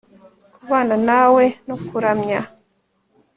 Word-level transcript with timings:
kubana 0.55 0.95
nawe 1.07 1.43
no 1.67 1.75
kuramya.. 1.85 2.39